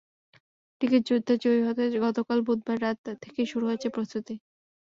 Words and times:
Ticket 0.81 1.01
যুদ্ধে 1.09 1.33
জয়ী 1.43 1.61
হতে 1.67 1.83
গতকাল 2.05 2.39
বুধবার 2.47 2.77
রাত 2.81 2.97
থেকেই 3.23 3.47
শুরু 3.51 3.65
হয়েছে 3.69 3.87
প্রস্তুতি। 3.89 4.35